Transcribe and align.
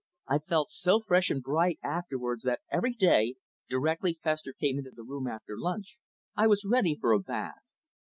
I 0.27 0.39
felt 0.39 0.71
so 0.71 0.99
fresh 1.01 1.29
and 1.29 1.43
bright 1.43 1.77
afterwards 1.83 2.41
that 2.45 2.61
every 2.71 2.95
day, 2.95 3.35
directly 3.69 4.17
Fessor 4.23 4.51
came 4.51 4.79
into 4.79 4.89
the 4.89 5.03
room 5.03 5.27
after 5.27 5.55
lunch, 5.55 5.99
I 6.35 6.47
was 6.47 6.65
ready 6.65 6.97
for 6.99 7.11
a 7.11 7.19
bath. 7.19 7.61